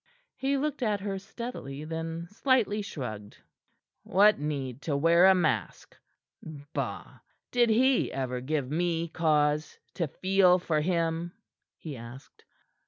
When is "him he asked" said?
10.81-12.43